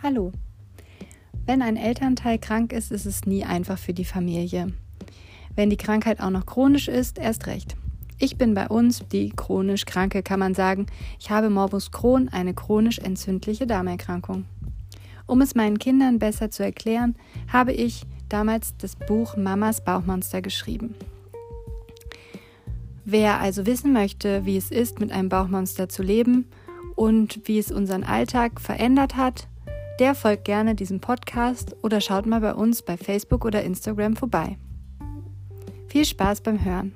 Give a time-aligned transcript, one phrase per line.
[0.00, 0.30] Hallo.
[1.44, 4.72] Wenn ein Elternteil krank ist, ist es nie einfach für die Familie.
[5.56, 7.74] Wenn die Krankheit auch noch chronisch ist, erst recht.
[8.16, 10.86] Ich bin bei uns die chronisch Kranke, kann man sagen.
[11.18, 14.44] Ich habe Morbus Crohn, eine chronisch entzündliche Darmerkrankung.
[15.26, 17.16] Um es meinen Kindern besser zu erklären,
[17.52, 20.94] habe ich damals das Buch Mamas Bauchmonster geschrieben.
[23.04, 26.46] Wer also wissen möchte, wie es ist, mit einem Bauchmonster zu leben
[26.94, 29.48] und wie es unseren Alltag verändert hat,
[29.98, 34.56] der folgt gerne diesem Podcast oder schaut mal bei uns bei Facebook oder Instagram vorbei.
[35.88, 36.92] Viel Spaß beim Hören.